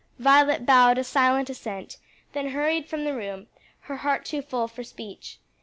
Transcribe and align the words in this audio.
Violet 0.17 0.65
bowed 0.65 0.97
a 0.97 1.03
silent 1.03 1.47
assent, 1.51 1.97
then 2.33 2.49
hurried 2.53 2.87
from 2.87 3.03
the 3.03 3.13
room; 3.15 3.45
her 3.81 3.97
heart 3.97 4.25
too 4.25 4.41
full 4.41 4.67
for 4.67 4.83
speech. 4.83 5.37